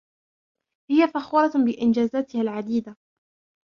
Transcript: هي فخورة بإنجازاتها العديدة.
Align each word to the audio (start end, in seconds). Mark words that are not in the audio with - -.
هي 0.91 1.07
فخورة 1.07 1.51
بإنجازاتها 1.65 2.41
العديدة. 2.41 2.95